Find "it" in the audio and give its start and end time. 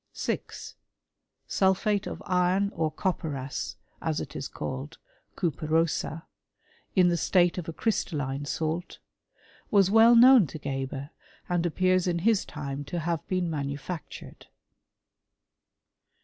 4.19-4.35